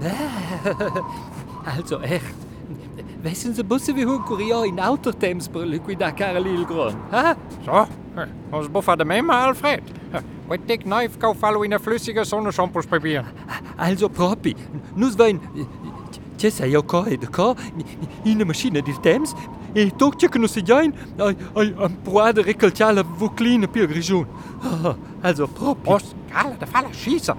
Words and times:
Also 1.64 2.00
echt. 2.00 2.34
Wissen 3.22 3.54
Sie, 3.54 3.64
bussen 3.64 3.96
vi 3.96 4.04
hur 4.04 4.22
Korea 4.24 4.64
in 4.64 4.78
autotems 4.78 5.48
per 5.48 5.64
liquida 5.66 6.10
Karel 6.12 6.46
Ilgron? 6.46 6.94
Ha? 7.10 7.34
Eh, 8.16 8.26
ons 8.52 8.68
buffer 8.68 8.96
det 8.96 9.06
med 9.06 9.22
mig, 9.22 9.36
Alfred. 9.36 9.82
Wat 10.48 10.60
dik 10.68 10.84
knife 10.84 11.18
vallen 11.40 11.64
in 11.64 11.72
een 11.72 11.80
flüssige 11.80 12.24
zonneshampoospapier. 12.24 13.24
Also 13.78 14.08
propi. 14.08 14.54
Nus 14.94 15.16
vain... 15.16 15.40
C'è 16.36 16.50
sei 16.50 16.76
ok, 16.76 17.16
d'accord? 17.20 17.58
In 18.24 18.34
una 18.34 18.44
macchina 18.44 18.80
di 18.80 18.92
temps 19.00 19.34
e 19.72 19.90
toccia 19.96 20.28
che 20.28 20.38
non 20.38 20.48
si 20.48 20.62
già 20.62 20.82
in... 20.82 20.92
Ai, 21.16 21.36
ai, 21.54 21.74
grigion. 23.86 24.26
Ah, 24.60 24.96
Also 25.22 25.46
propi. 25.46 25.88
Os, 25.88 26.14
kale, 26.30 26.56
de 26.58 26.66
vallen 26.66 26.92
schießen. 26.92 27.34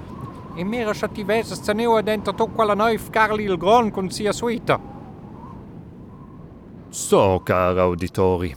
I 0.58 0.64
mera 0.64 0.94
scha 0.94 1.08
ti 1.08 1.24
vesas 1.24 1.62
zaneu 1.62 1.98
ad 1.98 2.08
enta 2.08 2.32
to 2.32 2.48
quella 2.48 2.74
neuf 2.74 3.10
Carli 3.10 3.44
il 3.44 3.58
Gran 3.58 3.92
con 3.92 4.10
sia 4.10 4.32
suita. 4.32 4.80
So, 6.90 7.42
cari 7.44 7.80
auditori, 7.80 8.56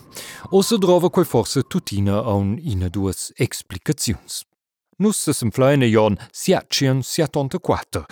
o 0.51 0.63
se 0.63 0.79
drova 0.79 1.11
quei 1.11 1.25
forse 1.25 1.63
tutina 1.63 2.19
a 2.19 2.35
un 2.35 2.57
ina 2.61 2.89
duas 2.89 3.33
explicaziuns. 3.37 4.45
Nussas 4.99 5.41
in 5.43 5.51
fleine 5.51 5.87
Jorn 5.87 6.17
siacien 6.31 7.03
siatontaquater. 7.03 8.05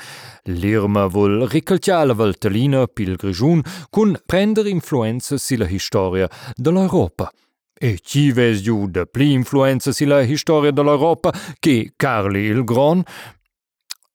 L'Irma 0.45 1.07
vuol 1.07 1.47
ricalciare 1.49 2.07
la 2.07 2.15
Valtellina 2.15 2.87
pil 2.87 3.15
Grigiun 3.17 3.63
con 3.91 4.21
prendere 4.27 4.69
influenza 4.69 5.37
silla 5.37 5.67
storia 5.79 6.29
dell'Europa. 6.55 7.31
E 7.79 7.99
chi 8.01 8.33
ves 8.33 8.63
giù 8.63 8.89
de 8.89 9.07
pli 9.07 9.33
influenza 9.33 9.93
silla 9.93 10.25
storia 10.37 10.71
dell'Europa 10.71 11.33
che 11.59 11.93
Carli 11.95 12.45
il 12.45 12.65
Gran, 12.65 13.03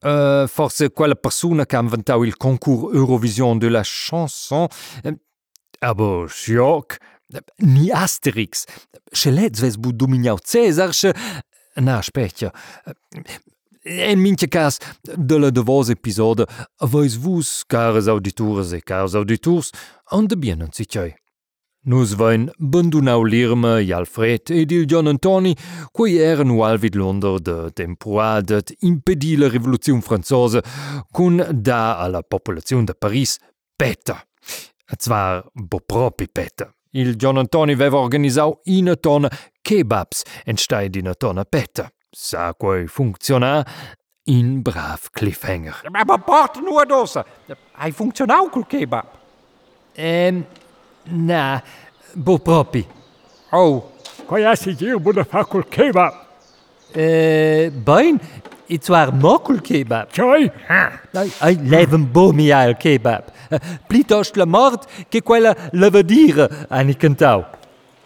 Uh, 0.04 0.48
forse 0.48 0.90
quella 0.92 1.16
persona 1.16 1.66
che 1.66 1.76
ha 1.76 1.82
inventato 1.82 2.24
il 2.24 2.36
concours 2.36 2.94
Eurovision 2.96 3.60
de 3.60 3.70
la 3.70 3.84
chanson. 3.84 4.68
eh, 5.04 5.16
Aber 5.80 6.28
sciocc. 6.30 6.98
Ni 7.58 7.92
Asterix. 7.92 8.66
Schelet 9.12 9.60
ves 9.60 9.78
bu 9.78 9.94
dominiau 9.94 10.38
Cesar, 10.44 10.94
sche... 10.94 11.14
Na, 11.76 12.02
specchia. 12.02 12.52
En 13.84 14.20
minche 14.20 14.48
cas, 14.48 14.78
de 15.04 15.36
la 15.38 15.50
de 15.50 15.62
vos 15.62 15.90
episode, 15.90 16.46
aveis 16.78 17.16
vus, 17.16 17.64
cares 17.68 18.08
auditores 18.08 18.74
e 18.74 18.82
cares 18.82 19.16
auditors, 19.16 19.72
an 20.12 20.28
de 20.28 20.36
bien 20.36 20.62
an 20.62 20.72
sicciai. 20.72 21.16
Nus 21.84 22.14
vain 22.14 22.52
bandunau 22.60 23.24
l'Irma 23.24 23.80
i 23.82 23.92
Alfred 23.92 24.52
ed 24.52 24.70
il 24.70 24.86
John 24.86 25.08
Antoni, 25.08 25.56
quei 25.92 26.20
eran 26.22 26.52
ualvid 26.54 26.94
l'onder 26.94 27.40
de 27.42 27.72
temporadet 27.74 28.76
impedì 28.82 29.36
la 29.36 29.50
rivoluzione 29.50 30.02
franzosa 30.02 30.62
cun 31.10 31.44
da 31.52 31.98
alla 31.98 32.22
popolazione 32.22 32.84
de 32.84 32.94
Paris 32.94 33.40
petta. 33.76 34.24
Zwar 34.96 35.44
bo 35.54 35.80
propi 35.84 36.30
petta. 36.30 36.72
Il 36.92 37.16
John 37.16 37.38
Antoni 37.38 37.74
veva 37.74 37.98
organisau 37.98 38.60
ina 38.66 38.96
tona 38.96 39.32
kebabs 39.62 40.22
entstai 40.46 40.88
d'ina 40.88 41.16
tona 41.16 41.46
petta. 41.46 41.90
Sa 42.12 42.54
quei 42.54 42.86
funziona 42.86 43.66
in 44.26 44.62
brav 44.62 45.10
cliffhanger. 45.10 45.82
Maar 45.90 46.22
bort 46.26 46.62
nur 46.62 46.86
dosa. 46.86 47.26
Hij 47.72 47.92
functionau 47.94 48.50
col 48.50 48.68
kebab. 48.68 49.18
Ehm, 49.94 50.46
na, 51.06 51.62
bo 52.14 52.38
propi. 52.38 52.86
Oh, 53.52 53.92
Quai 54.32 54.46
assi 54.48 54.72
gir 54.80 54.96
buona 54.96 55.26
fa 55.28 55.44
col 55.44 55.66
kebab. 55.68 56.14
Eh, 56.96 57.70
bain, 57.70 58.20
it 58.70 58.88
war 58.90 59.12
mokul 59.12 59.60
kebab. 59.60 60.08
Cioè, 60.16 60.48
Ai, 61.14 61.32
ai 61.42 61.56
leven 61.60 62.06
bo 62.14 62.32
miail 62.32 62.78
kebab. 62.80 63.28
Plitost 63.90 64.38
la 64.38 64.46
mort 64.46 64.88
che 65.10 65.22
quella 65.22 65.54
levadira 65.74 66.48
ani 66.70 66.96
cantau. 66.96 67.44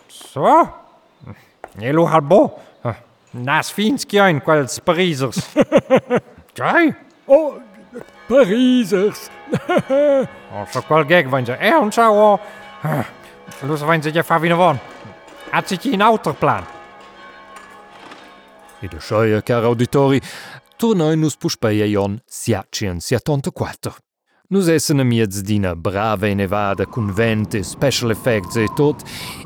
zo. 0.09 0.69
Je 1.77 1.91
lo 1.93 2.07
al 2.07 2.21
bo. 2.21 2.59
Nas 3.31 3.71
fienskjein, 3.71 4.41
quels 4.41 4.79
Parisers. 4.79 5.45
Jij? 6.53 6.95
oh, 7.25 7.61
Parisers. 8.27 9.29
Of 10.61 10.71
zo 10.73 10.81
quel 10.87 11.03
gek 11.05 11.29
van 11.29 11.45
ze. 11.45 11.53
Eh, 11.53 11.77
on 11.77 11.91
zou... 11.91 12.39
Lus 13.61 13.81
van 13.81 14.01
ze 14.01 14.13
je 14.13 14.23
fa 14.23 14.39
vino 14.39 14.55
von. 14.55 14.79
Had 15.51 15.67
zich 15.67 15.85
in 15.85 16.01
autoplan. 16.01 16.63
E 18.81 18.87
de 18.87 18.99
scheia, 18.99 19.41
cari 19.41 19.65
auditori, 19.65 20.21
tornai 20.77 21.15
nus 21.15 21.35
puspeia 21.35 21.85
jon 21.85 22.19
siacien 22.25 23.01
siatontequater. 23.01 23.95
Nus 24.47 24.67
essen 24.67 24.99
amiets 24.99 25.41
d'ina 25.41 25.75
brava 25.75 26.27
e 26.27 26.35
nevada 26.35 26.85
cun 26.85 27.13
vent 27.13 27.55
e 27.55 27.63
special 27.63 28.11
effects 28.11 28.55
e 28.55 28.67
tot, 28.75 29.01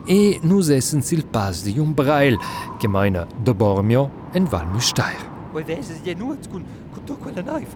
e 0.05 0.39
nus 0.43 0.69
essen 0.69 1.01
sil 1.05 1.23
pas 1.31 1.61
di 1.63 1.77
un 1.79 1.93
brail, 1.93 2.35
che 2.79 2.87
meina 2.87 3.27
de 3.37 3.53
Bormio 3.53 4.09
en 4.33 4.49
Val 4.49 4.67
Müstair. 4.67 5.21
Voi 5.53 5.63
veses 5.63 6.01
je 6.03 6.15
nu 6.15 6.35
kun 6.51 6.65
kun 6.93 7.03
to 7.05 7.15
quella 7.15 7.41
knife. 7.41 7.75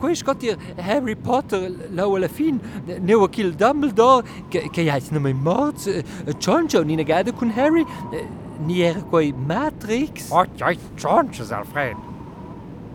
Koichkat 0.00 0.40
Dir 0.40 0.56
Harry 0.78 1.14
Potter 1.14 1.70
lauer 1.94 2.28
fin 2.28 2.60
newer 3.00 3.28
kill 3.28 3.52
Dumbledore 3.52 4.24
keiit 4.50 5.12
nommer 5.12 5.34
Mord 5.34 5.86
eh, 5.86 6.02
John 6.40 6.68
John 6.68 6.90
in 6.90 7.04
Geide 7.04 7.32
kunn 7.32 7.54
Harry 7.54 7.84
eh, 8.12 8.26
niere 8.66 9.02
koi 9.10 9.32
Matrix? 9.32 10.30
Jait 10.58 10.80
John 10.96 11.30
Alfred? 11.50 11.96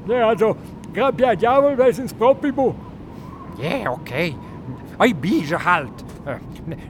Ne 0.07 0.23
also 0.25 0.55
Gra 0.93 1.11
ja 1.17 1.33
Javel 1.33 1.77
weis 1.77 1.99
ins 1.99 2.13
Propibo. 2.13 2.75
Ja, 3.57 3.91
okay. 3.91 4.35
Ei 4.99 5.13
bige 5.13 5.63
halt. 5.63 6.05
Äh, 6.25 6.37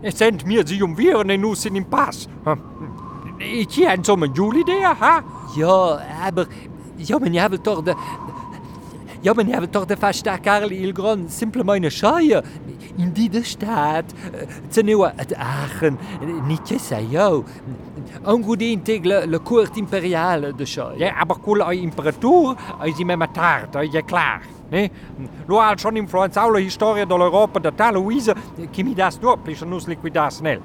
es 0.01 0.17
sind 0.17 0.45
mir 0.45 0.65
si 0.67 0.81
um 0.81 0.97
Viren 0.97 1.29
en 1.29 1.41
nussen 1.41 1.75
im 1.75 1.85
Pass. 1.85 2.27
Äh, 2.45 3.61
ich 3.61 3.77
hi 3.77 3.85
en 3.85 4.03
sommen 4.03 4.33
Juli 4.33 4.63
dé 4.63 4.83
ha? 4.83 5.23
Ja, 5.55 5.99
aber 6.25 6.45
Jommen 6.97 7.33
javel 7.33 7.59
to 7.59 7.81
de 7.81 7.93
äh, 7.93 7.97
Ja, 9.21 9.33
men 9.33 9.47
vill 9.47 9.69
toch 9.69 9.85
de 9.85 9.97
fasta 9.97 10.37
Karl 10.37 10.71
il 10.71 10.93
Gran 10.93 11.29
simple 11.29 11.63
meine 11.63 11.89
in 12.95 13.13
die 13.13 13.29
de 13.29 13.43
staat 13.43 14.13
ze 14.69 14.81
neua 14.81 15.13
at 15.17 15.33
Aachen 15.35 15.97
niet 16.47 16.69
je 16.69 16.79
sei 16.79 17.07
jo. 17.09 17.43
Un 18.25 18.43
gudin 18.43 18.81
teg 18.83 19.03
le, 19.03 19.39
court 19.43 19.77
imperiale 19.77 20.55
de 20.55 20.65
Scheie. 20.65 20.97
Ja, 20.97 21.13
aber 21.19 21.37
cool 21.43 21.61
ai 21.61 21.81
Imperatur, 21.81 22.55
ai 22.79 22.93
sie 22.93 23.05
mit 23.05 23.33
tart, 23.33 23.75
ai 23.75 23.89
ja 23.91 24.01
klar. 24.01 24.41
Ne? 24.69 24.89
Nur 25.47 25.63
als 25.63 25.81
schon 25.81 25.95
influenzaula 25.95 26.59
Historie 26.59 27.05
dell'Europa 27.05 27.59
da 27.59 27.71
tale 27.71 27.99
Luise, 27.99 28.35
che 28.71 28.83
mi 28.83 28.93
das 28.93 29.19
nur, 29.21 29.37
plisce 29.37 29.65
nus 29.65 29.87
liquidar 29.87 30.31
snel. 30.31 30.61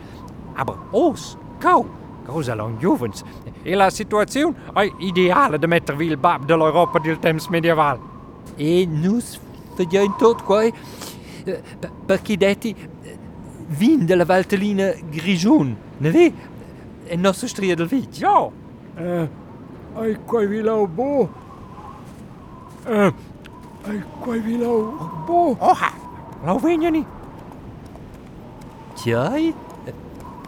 Aber 0.56 0.78
os, 0.92 1.36
kau, 1.58 1.86
cosa 2.26 2.54
long 2.54 2.78
juvens. 2.80 3.24
E 3.62 3.74
la 3.74 3.90
situazione 3.90 4.54
ai 4.74 4.92
ideale 4.98 5.58
de 5.58 5.66
metter 5.66 5.96
vil 5.96 6.16
bab 6.16 6.46
dell'Europa 6.46 6.98
del 6.98 7.18
temps 7.18 7.48
medieval. 7.48 8.13
E 8.56 8.86
nus 8.86 9.38
fagiain 9.76 10.14
tot 10.18 10.42
quai 10.44 10.72
eh, 11.44 11.60
per- 11.78 11.92
perché 12.06 12.36
detti 12.36 12.74
eh, 13.02 13.18
vin 13.68 14.04
della 14.06 14.24
Valtellina 14.24 14.92
Grigion, 15.10 15.76
ne 15.98 16.10
ve? 16.10 16.32
E 17.06 17.16
nostro 17.16 17.48
stria 17.48 17.74
del 17.74 17.86
vit. 17.86 18.16
Ja, 18.16 18.48
Eh, 18.96 19.28
ai 19.96 20.16
quai 20.24 20.46
vilau 20.46 20.86
bu. 20.86 21.28
Eh, 22.86 23.12
ai 23.86 24.02
quai 24.20 24.38
vilau 24.40 24.96
bu. 25.26 25.56
oha, 25.58 25.90
lo 26.44 26.58
venjani. 26.58 27.04
Tjai? 28.94 29.52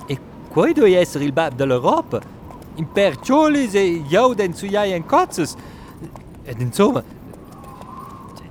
E 0.07 0.19
quai 0.49 0.73
doi 0.73 0.93
essere 0.95 1.25
il 1.25 1.33
bab 1.33 1.55
dell'Europa? 1.55 2.21
In 2.77 2.87
perciolis 2.93 3.75
e 3.75 4.03
jauden 4.09 4.55
su 4.55 4.67
jai 4.67 4.93
en 4.93 5.05
cozzes. 5.05 5.57
Ed 6.45 6.61
insomma, 6.61 7.03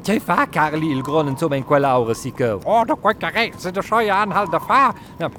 tjai 0.06 0.20
fa 0.20 0.48
Carli 0.48 0.92
il 0.92 1.02
Gran 1.02 1.28
insomma 1.28 1.56
in 1.56 1.64
quell'aura 1.64 2.14
si 2.14 2.32
cau. 2.32 2.60
Oh, 2.64 2.86
da 2.86 2.94
quai 2.94 3.18
carezze 3.18 3.72
de 3.72 3.82
scheue 3.82 4.12
anhalt 4.12 4.52
da 4.52 4.60
fa. 4.60 4.94
Ja, 5.18 5.32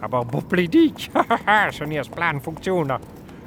aber 0.00 0.24
buppli 0.24 0.66
dich. 0.66 1.08
Schon 1.70 1.94
plan 2.12 2.40
funziona. 2.40 2.98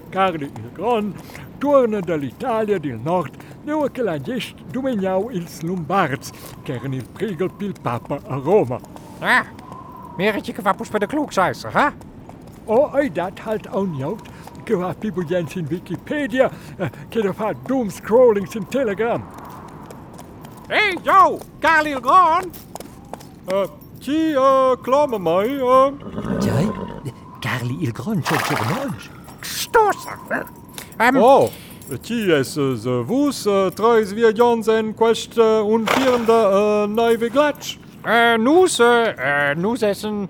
Carli 0.09 0.45
il 0.45 0.71
Gran, 0.71 1.13
torna 1.57 1.99
dall'Italia 1.99 2.79
del 2.79 2.99
Nord, 3.03 3.35
neu 3.65 3.91
che 3.91 4.01
la 4.01 4.17
gest 4.17 4.55
domeniau 4.71 5.29
ils 5.31 5.61
Lombards, 5.61 6.31
kern 6.63 6.93
il 6.93 7.05
pregel 7.05 7.51
pil 7.51 7.73
Papa 7.81 8.21
a 8.25 8.35
Roma. 8.35 8.79
Ja, 9.19 9.43
meretje 10.15 10.53
gewappers 10.53 10.89
bij 10.89 10.99
de 10.99 11.07
klokzuister, 11.07 11.73
hè? 11.73 11.87
Oh, 12.63 12.93
ai 12.93 13.11
dat 13.11 13.39
halt 13.39 13.67
aun 13.67 13.95
jaut, 13.97 14.21
che 14.63 14.75
va 14.75 14.93
pibu 14.93 15.23
jens 15.23 15.55
in 15.55 15.67
Wikipedia, 15.67 16.49
eh, 16.77 16.89
che 17.09 17.21
da 17.21 17.33
fa 17.33 17.53
doom 17.65 17.89
scrollings 17.89 18.55
in 18.55 18.67
Telegram. 18.67 19.40
Hey, 20.73 20.95
yo, 21.03 21.37
Carilron! 21.59 22.49
Äh, 23.47 23.67
chi, 23.99 24.33
äh, 24.33 24.77
klamme 24.81 25.19
mij. 25.19 25.61
Uh. 25.61 25.87
Äh. 25.87 26.45
Jij? 26.45 26.71
Carly 27.39 27.75
Ilgron, 27.81 28.23
zo 28.23 28.35
zo 28.35 28.53
manj. 28.63 29.09
Stoßen! 29.41 30.45
Ähm, 30.97 31.17
oh, 31.17 31.51
äh, 31.89 31.97
chi 32.01 32.31
es 32.31 32.57
uh, 32.57 33.07
vus 33.07 33.45
äh, 33.45 33.67
äh 33.67 33.71
treis 33.71 34.15
wir 34.15 34.31
jonsen 34.31 34.95
quest 34.95 35.37
uh, 35.37 35.59
und 35.61 35.89
vierende 35.89 36.31
uh, 36.31 36.87
neive 36.87 37.29
glatsch. 37.29 37.77
Uh, 38.05 38.37
nus, 38.37 38.79
uh, 38.79 39.53
nus 39.57 39.81
essen... 39.81 40.29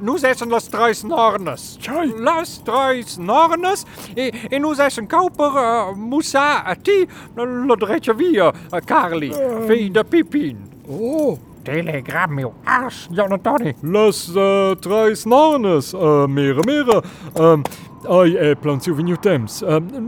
Nus 0.00 0.24
essen 0.24 0.50
las 0.50 0.68
treis 0.68 1.04
nornes. 1.04 1.78
Tjai. 1.80 2.12
Las 2.18 2.58
treis 2.64 3.18
nornes. 3.18 3.86
E, 4.16 4.30
e 4.50 4.58
nus 4.58 4.78
essen 4.78 5.06
kauper 5.06 5.56
uh, 5.56 5.96
musa 5.96 6.62
a 6.64 6.74
ti. 6.74 7.04
Lo 7.36 7.76
dretje 7.76 8.14
via, 8.14 8.48
uh, 8.48 8.80
Carli. 8.84 9.32
Fei 9.66 9.90
de 9.90 10.04
pipin. 10.04 10.70
Oh, 10.88 11.38
Telegram, 11.64 12.28
meu 12.28 12.52
ars, 12.66 13.08
Jan 13.10 13.32
Antoni. 13.32 13.74
las 13.82 14.28
uh, 14.28 14.76
treis 14.76 15.24
narnes, 15.24 15.94
uh, 15.94 16.28
mere 16.28 16.60
mere. 16.66 17.00
Um, 17.34 17.64
Aj 18.08 18.30
e 18.30 18.54
planțuvinju 18.60 19.14
temps. 19.14 19.62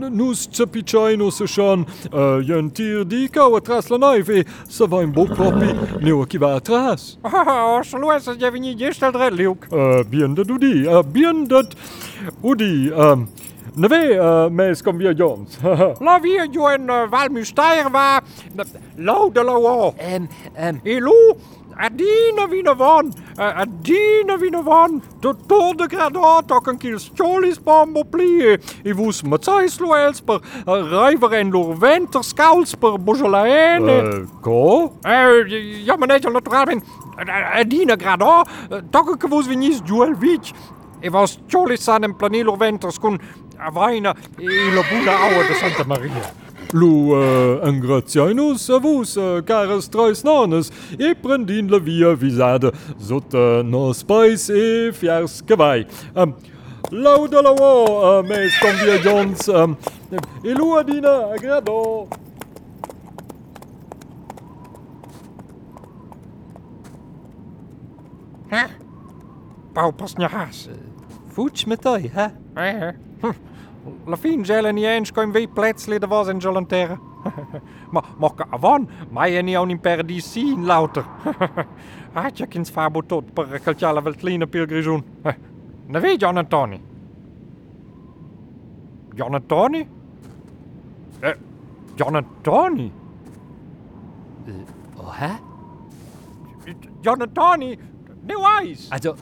Nus 0.09 0.47
țăpiciainu 0.51 1.29
să 1.29 1.45
șan, 1.45 1.79
e, 1.79 2.41
jen 2.43 2.69
tir 2.69 3.03
di 3.03 3.27
ca 3.27 3.47
o 3.51 3.59
tras 3.59 3.87
la 3.87 3.97
naive, 3.97 4.43
să 4.67 4.85
va 4.85 4.99
în 4.99 5.11
bop 5.11 5.27
propi, 5.27 5.75
ne 5.99 6.11
o 6.11 6.21
chiva 6.21 6.53
atras. 6.53 7.17
O 7.79 7.83
să 7.83 7.97
lua 7.99 8.15
e 8.15 8.19
să 8.19 8.35
devini 8.37 8.75
gestalt 8.75 9.15
reliuc. 9.15 9.67
E, 9.71 10.03
bien 10.09 10.33
dat 10.33 10.49
udi, 10.49 10.85
bien 11.11 11.47
dat 11.47 11.73
udi. 12.41 12.91
Ne 13.73 13.87
ve, 13.87 14.19
mes 14.49 14.81
kom 14.81 14.97
via 14.97 15.13
Jones. 15.17 15.59
La 16.07 16.17
via 16.21 16.45
jo 16.53 16.69
en 16.69 16.89
valmysteir 17.09 17.89
va, 17.91 18.21
laude 18.95 19.41
la 19.41 19.53
o. 19.57 19.93
Ilu, 20.83 21.37
ähm, 21.79 21.85
E 21.85 21.85
lu, 21.85 21.85
a 21.85 21.89
dina 21.89 22.47
vina 22.47 22.75
van, 22.75 23.13
a, 23.37 23.61
a 23.61 23.65
dina 23.65 24.37
vina 24.37 24.61
van, 24.63 25.01
to 25.19 25.33
to 25.47 25.73
de 25.75 25.87
gradat 25.87 26.51
ook 26.51 26.67
een 26.67 26.77
kiel 26.77 26.99
stjolis 26.99 27.63
bombo 27.63 28.03
plie, 28.03 28.57
e 28.83 28.93
vus 28.93 29.21
matzais 29.21 29.79
lo 29.79 29.93
elsper, 29.93 30.41
rijver 30.65 31.31
en 31.31 31.51
lor 31.51 31.77
venter 31.77 32.23
skaulsper 32.23 32.99
bojolaene. 32.99 34.01
uh, 34.03 34.41
ko? 34.41 34.93
Eh, 35.01 35.85
ja, 35.85 35.95
maar 35.95 36.07
net 36.07 36.31
natural 36.31 36.65
ben, 36.65 36.83
a 37.29 37.63
dina 37.63 37.95
gradat, 37.95 38.47
toch 38.89 39.15
een 39.21 39.29
vus 39.29 39.47
vinis 39.47 39.81
duel 39.81 40.15
vich. 40.19 40.53
E 40.99 41.09
was 41.09 41.31
stjolis 41.31 41.87
aan 41.87 42.03
en 42.03 42.15
planilo 42.15 42.55
venters 42.55 42.99
kun 42.99 43.19
a 43.59 43.71
vaina 43.71 44.15
e 44.37 44.71
lo 44.73 44.81
aua 44.81 45.47
de 45.47 45.53
Santa 45.53 45.83
Maria. 45.85 46.46
Lo 46.73 47.15
en 47.63 47.79
Grazianus 47.79 48.69
avus 48.69 49.15
kares 49.45 49.87
treus 49.87 50.23
nanes 50.23 50.71
e 50.99 51.13
prendin 51.15 51.71
le 51.71 51.79
via 51.79 52.13
visade 52.15 52.71
sot 52.99 53.33
nos 53.63 54.03
pais 54.03 54.49
e 54.49 54.91
fiers 54.91 55.41
gewei. 55.41 55.85
Um, 56.15 56.35
Lauda 56.91 57.41
la 57.41 57.51
wo 57.51 58.19
uh, 58.19 58.23
meis 58.23 58.57
kom 58.59 58.75
via 58.79 58.95
Johns 59.03 59.47
um, 59.47 59.75
e 60.43 60.53
loa 60.53 60.83
dina 60.83 61.33
agrado. 61.35 62.07
Hè? 68.47 68.63
Bouw 69.73 69.91
pas 69.91 70.15
naar 70.15 70.31
haas. 70.31 70.69
Voets 71.27 71.65
met 71.65 71.81
toi, 71.81 72.09
hè? 72.13 72.27
Ja, 72.55 72.63
ja. 72.63 72.93
La 74.05 74.17
fin 74.17 74.45
niet 74.71 74.83
eens 74.83 75.11
kan 75.11 75.31
wie 75.31 75.47
pletsli 75.47 75.99
de 75.99 76.07
was 76.07 76.27
in 76.27 76.37
Jolantera. 76.37 76.99
maar 77.91 78.03
maar 78.17 78.31
avon, 78.49 78.89
maar 79.09 79.29
je 79.29 79.41
niet 79.41 79.55
aan 79.55 79.79
in. 80.65 81.05
Had 82.11 82.37
je 82.37 82.47
kins 82.47 82.69
fabo 82.69 83.01
tot 83.01 83.33
per 83.33 83.59
calciala 83.63 84.01
veltlina 84.01 84.45
pilgrigion. 84.45 85.03
Ne 85.87 85.99
weet 85.99 86.19
John 86.19 86.37
Antoni. 86.37 86.81
John 89.15 89.33
Antoni? 89.33 89.87
Eh, 91.19 91.33
John 91.95 92.15
Antoni? 92.15 92.91
Oh, 94.97 95.19
hè? 95.19 95.31
John 97.01 97.21
Antoni? 97.21 97.77
Nee, 98.21 98.37
wijs. 98.37 98.89
Also, 98.89 99.15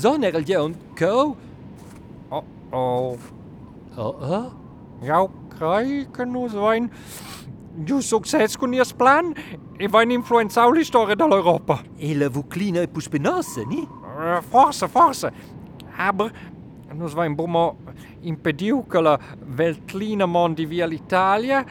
zon 0.00 0.22
er 0.22 0.34
al 0.34 0.42
jeun, 0.42 0.74
ko? 0.94 1.36
Oh, 2.28 2.42
oh. 2.70 3.18
Uh, 3.96 4.50
ja, 5.02 5.28
Crai 5.58 6.08
nu 6.26 6.48
sein. 6.48 6.90
Du 7.74 8.00
succes 8.00 8.56
cu 8.56 8.66
nias 8.66 8.92
plan 8.92 9.34
e 9.76 9.88
va 9.88 10.02
influența 10.02 10.68
l'istoria 10.68 11.14
dall'Europa. 11.14 11.82
E 11.96 12.16
la 12.16 12.28
vuclina 12.28 12.80
e 12.80 12.86
pus 12.86 13.08
penosa, 13.08 13.62
ni? 13.68 13.78
Uh, 13.78 14.42
forse, 14.48 14.86
forse. 14.86 15.32
Aber 15.96 16.32
nus 16.94 17.12
va 17.12 17.24
in 17.24 17.34
bumo 17.34 17.76
impediu 18.20 18.86
che 18.86 19.00
la 19.00 19.18
veltlina 19.38 20.26
mondi 20.26 20.66
via 20.66 20.86
l'Italia, 20.86 21.64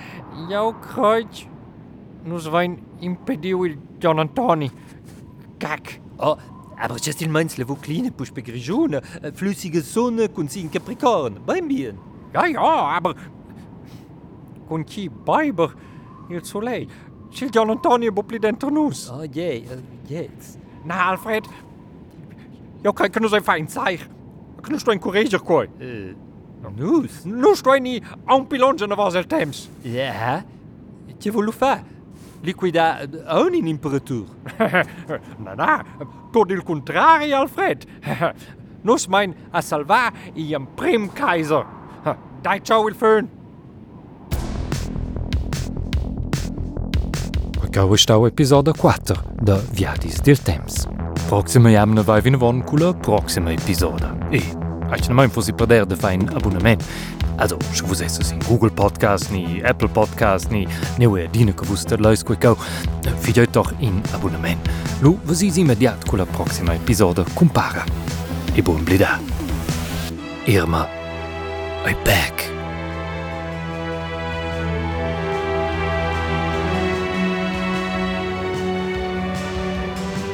eu 0.50 0.73
croic 0.79 1.47
nus 2.23 2.47
va 2.47 2.63
impediu 3.00 3.63
il 3.63 3.77
Gian 4.00 4.19
Antoni. 4.19 4.71
Cac. 5.57 6.00
Oh, 6.18 6.31
ah, 6.31 6.38
aber 6.77 7.00
just 7.00 7.21
in 7.21 7.31
meins 7.31 7.57
la 7.57 7.65
vuclina 7.65 8.12
pus 8.12 8.31
pe 8.31 8.41
grigiuna, 8.41 9.01
flüssige 9.33 9.81
Sonne 9.81 10.29
cun 10.29 10.50
sin 10.50 10.69
Capricorn, 10.69 11.39
beim 11.45 11.68
Bien. 11.68 12.10
Ja 12.33 12.45
ja, 12.45 12.98
aber 12.98 13.16
Kon 14.69 14.86
ki 14.86 15.10
Beiber 15.10 15.74
il 16.30 16.45
soleil. 16.45 16.88
Child 17.31 17.57
an 17.57 17.69
Antonio 17.69 18.12
bo 18.12 18.24
pli 18.24 18.39
d'Antonus. 18.39 19.10
Oh, 19.12 19.24
je, 19.24 19.63
jetzt. 20.07 20.60
Na 20.86 21.10
Alfred, 21.10 21.48
Jo 22.81 22.94
kann 22.98 23.12
kënne 23.13 23.30
se 23.30 23.42
fein 23.45 23.68
zeich. 23.69 24.07
Kënnest 24.66 24.88
du 24.88 24.94
en 24.94 25.01
Korréger 25.01 25.42
koi? 25.45 25.68
Uh. 25.81 26.13
Nus 26.78 27.24
Nus 27.25 27.62
toi 27.66 27.80
ni 27.81 27.95
an 28.30 28.45
Pilongen 28.50 28.94
awer 28.94 29.18
el 29.18 29.28
Thames. 29.30 29.68
Ja 29.86 30.42
Ti 31.22 31.33
wo 31.33 31.42
lo 31.45 31.54
fa? 31.54 31.80
Liquida 32.42 33.04
oun 33.38 33.54
in 33.54 33.68
Imperatur. 33.69 34.25
na 35.45 35.54
na, 35.54 35.83
tot 36.33 36.50
il 36.50 36.63
contrari 36.66 37.33
Alfred. 37.33 37.86
Nos 38.83 39.07
mein 39.10 39.36
a 39.54 39.62
salvar 39.62 40.10
i 40.36 40.56
en 40.57 40.66
Premkaiser. 40.78 41.66
Deit 42.43 42.67
Joel 42.67 42.95
fön. 42.95 43.29
Gauestau 47.71 48.25
Episode 48.25 48.73
4 48.73 49.13
de 49.41 49.59
Viadis 49.71 50.21
Dir 50.21 50.38
Temps. 50.38 50.88
Proxime 51.29 51.71
jamne 51.71 52.01
wei 52.07 52.21
vin 52.21 52.39
won 52.41 52.63
cooler 52.65 52.93
proxime 52.93 53.53
Episode. 53.53 54.09
E 54.31 54.41
Echne 54.91 55.13
mein 55.13 55.29
fosi 55.29 55.53
perder 55.53 55.85
de 55.85 55.95
fein 55.95 56.27
Abonnement. 56.35 56.83
Also 57.38 57.59
se 57.73 57.83
vous 57.83 58.01
es 58.01 58.31
in 58.31 58.39
Google 58.47 58.71
Podcast 58.71 59.31
ni 59.31 59.61
Apple 59.63 59.87
Podcast 59.87 60.51
ni 60.51 60.67
neue 60.97 61.27
Dine 61.27 61.53
gewusster 61.53 61.99
leis 62.01 62.25
go 62.25 62.35
go. 62.41 62.57
Fiet 63.19 63.56
doch 63.56 63.71
in 63.80 64.01
Abonnement. 64.16 64.59
Lo 65.01 65.19
wo 65.25 65.33
si 65.33 65.51
immediat 65.61 66.09
cooler 66.09 66.25
proxime 66.25 66.73
Episode 66.75 67.23
compara. 67.35 67.85
E 68.56 68.61
bon 68.61 68.83
blida. 68.83 69.19
Irma 70.47 71.00
I 71.83 71.95
back. 72.04 72.47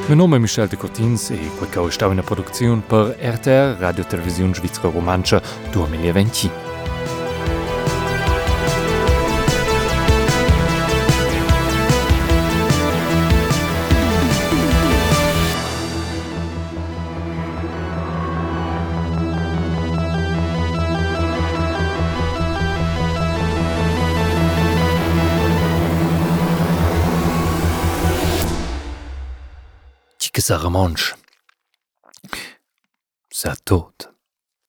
Mein 0.08 0.18
nome 0.18 0.36
è 0.36 0.40
Michel 0.40 0.68
de 0.68 0.76
Cotins 0.76 1.30
e 1.30 1.40
quel 1.58 1.70
stau 1.90 2.12
in 2.12 2.22
produzione 2.22 2.82
per 2.86 3.18
RTR 3.18 3.80
Radio 3.80 4.06
Televisione 4.06 4.54
Svizzera 4.54 4.90
Romancia 4.90 5.42
2020. 5.72 6.67
bessere 30.48 30.72
Mensch. 30.72 31.14
Sehr 33.30 33.58
tot. 33.66 34.17